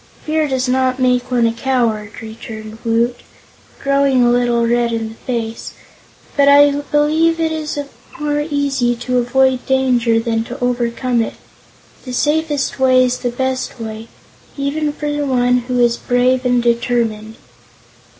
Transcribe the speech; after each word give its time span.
"Fear 0.25 0.47
does 0.47 0.67
not 0.67 0.97
make 0.97 1.29
one 1.29 1.45
a 1.45 1.53
coward," 1.53 2.23
returned 2.23 2.79
Woot, 2.83 3.19
growing 3.79 4.23
a 4.25 4.31
little 4.31 4.65
red 4.65 4.91
in 4.91 5.09
the 5.09 5.13
face, 5.13 5.73
"but 6.35 6.47
I 6.47 6.71
believe 6.71 7.39
it 7.39 7.51
is 7.51 7.77
more 8.19 8.39
easy 8.49 8.95
to 8.95 9.19
avoid 9.19 9.63
danger 9.67 10.19
than 10.19 10.43
to 10.45 10.59
overcome 10.59 11.21
it. 11.21 11.35
The 12.03 12.13
safest 12.13 12.79
way 12.79 13.05
is 13.05 13.19
the 13.19 13.29
best 13.29 13.79
way, 13.79 14.07
even 14.57 14.91
for 14.91 15.07
one 15.23 15.59
who 15.67 15.79
is 15.79 15.97
brave 15.97 16.47
and 16.47 16.63
determined." 16.63 17.35